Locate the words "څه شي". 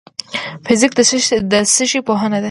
1.73-1.99